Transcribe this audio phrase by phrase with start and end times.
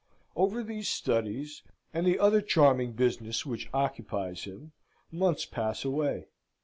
[0.35, 1.61] Over these studies,
[1.93, 4.71] and the other charming business which occupies him,
[5.11, 6.25] months pass away.